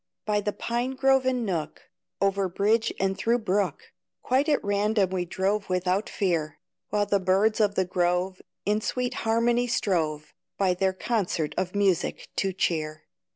By 0.25 0.41
the 0.41 0.51
pine 0.51 0.95
grove 0.95 1.27
and 1.27 1.45
nook, 1.45 1.83
Over 2.19 2.49
bridge 2.49 2.91
and 2.99 3.15
through 3.15 3.37
brook, 3.37 3.91
Quite 4.23 4.49
at 4.49 4.63
random 4.65 5.11
we 5.11 5.25
drove 5.25 5.69
without 5.69 6.09
fear; 6.09 6.57
While 6.89 7.05
the 7.05 7.19
birds 7.19 7.59
of 7.59 7.75
the 7.75 7.85
grove, 7.85 8.41
In 8.65 8.81
sweet 8.81 9.13
harmony 9.13 9.67
strove, 9.67 10.33
By 10.57 10.73
their 10.73 10.93
concert 10.93 11.53
of 11.55 11.75
music 11.75 12.29
to 12.37 12.51
cheer. 12.51 13.03